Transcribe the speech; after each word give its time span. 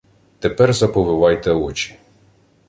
—Тепер 0.39 0.73
заповивайте 0.73 1.51
очі. 1.51 1.99